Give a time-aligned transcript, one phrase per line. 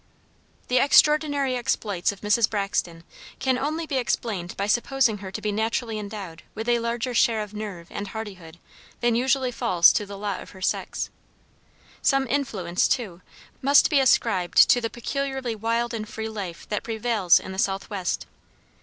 [0.67, 2.49] The extraordinary exploits of Mrs.
[2.49, 3.03] Braxton
[3.37, 7.43] can only be explained by supposing her to be naturally endowed with a larger share
[7.43, 8.57] of nerve and hardihood
[9.01, 11.11] than usually falls to the lot of her sex.
[12.01, 13.21] Some influence, too,
[13.61, 18.25] must be ascribed to the peculiarly wild and free life that prevails in the southwest.